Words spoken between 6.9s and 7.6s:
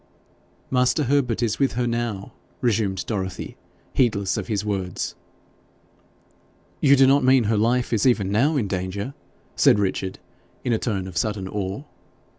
do not mean her